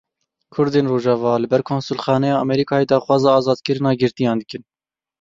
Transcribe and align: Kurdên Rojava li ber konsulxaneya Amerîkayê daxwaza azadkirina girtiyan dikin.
Kurdên 0.55 0.87
Rojava 0.91 1.33
li 1.41 1.47
ber 1.53 1.61
konsulxaneya 1.71 2.35
Amerîkayê 2.45 2.85
daxwaza 2.91 3.29
azadkirina 3.39 3.91
girtiyan 4.01 4.37
dikin. 4.41 4.63